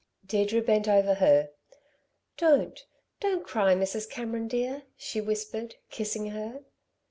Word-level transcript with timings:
Deirdre 0.25 0.63
bent 0.63 0.87
over 0.87 1.13
her. 1.13 1.51
"Don't! 2.35 2.85
Don't 3.19 3.45
cry, 3.45 3.75
Mrs. 3.75 4.09
Cameron, 4.09 4.47
dear," 4.47 4.81
she 4.97 5.21
whispered, 5.21 5.75
kissing 5.91 6.31
her. 6.31 6.61